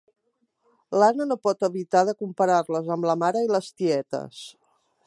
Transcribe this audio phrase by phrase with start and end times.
[1.03, 4.43] L'Anna no pot evitar de comparar-les amb la mare i les tietes.